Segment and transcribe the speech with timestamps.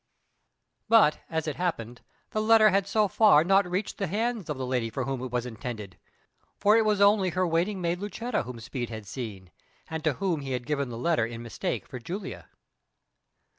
[0.89, 2.01] But, as it happened,
[2.31, 5.31] the letter had so far not reached the hands of the lady for whom it
[5.31, 5.99] was intended,
[6.57, 9.51] for it was only her waiting maid Lucetta whom Speed had seen,
[9.91, 12.49] and to whom he had given the letter in mistake for Julia.